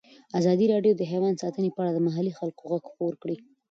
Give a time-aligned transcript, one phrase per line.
[0.39, 3.37] ازادي راډیو د حیوان ساتنه په اړه د محلي خلکو غږ خپور کړی.